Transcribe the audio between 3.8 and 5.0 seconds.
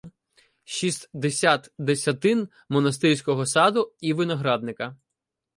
і виноградинка.